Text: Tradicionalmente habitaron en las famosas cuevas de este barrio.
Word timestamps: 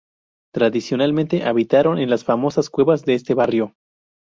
Tradicionalmente 0.55 1.43
habitaron 1.43 1.99
en 1.99 2.09
las 2.09 2.23
famosas 2.23 2.71
cuevas 2.71 3.05
de 3.05 3.13
este 3.13 3.35
barrio. 3.35 3.75